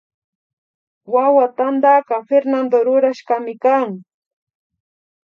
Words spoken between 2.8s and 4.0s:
rurashkami kan